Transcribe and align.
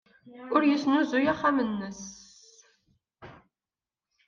Ur 0.53 0.61
yesnuzuy 0.65 1.25
axxam-nnes. 1.33 2.01